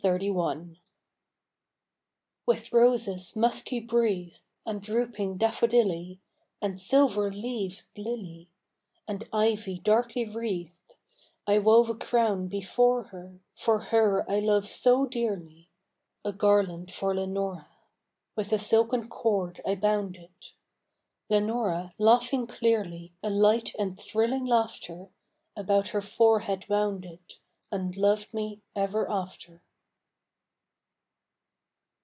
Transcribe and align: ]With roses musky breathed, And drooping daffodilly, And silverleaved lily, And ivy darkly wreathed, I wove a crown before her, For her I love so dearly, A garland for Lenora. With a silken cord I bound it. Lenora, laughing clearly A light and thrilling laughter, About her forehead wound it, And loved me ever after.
]With 2.51 2.71
roses 2.73 3.35
musky 3.35 3.79
breathed, 3.79 4.41
And 4.65 4.81
drooping 4.81 5.37
daffodilly, 5.37 6.17
And 6.59 6.79
silverleaved 6.81 7.83
lily, 7.95 8.49
And 9.07 9.29
ivy 9.31 9.77
darkly 9.77 10.27
wreathed, 10.27 10.95
I 11.45 11.59
wove 11.59 11.91
a 11.91 11.95
crown 11.95 12.47
before 12.47 13.09
her, 13.09 13.41
For 13.55 13.77
her 13.77 14.25
I 14.27 14.39
love 14.39 14.67
so 14.67 15.05
dearly, 15.05 15.69
A 16.25 16.33
garland 16.33 16.91
for 16.91 17.13
Lenora. 17.13 17.69
With 18.35 18.51
a 18.51 18.57
silken 18.57 19.07
cord 19.07 19.61
I 19.67 19.75
bound 19.75 20.15
it. 20.15 20.53
Lenora, 21.29 21.93
laughing 21.99 22.47
clearly 22.47 23.13
A 23.21 23.29
light 23.29 23.75
and 23.77 23.99
thrilling 23.99 24.45
laughter, 24.45 25.09
About 25.55 25.89
her 25.89 26.01
forehead 26.01 26.67
wound 26.67 27.05
it, 27.05 27.37
And 27.71 27.95
loved 27.95 28.33
me 28.33 28.63
ever 28.75 29.07
after. 29.07 29.61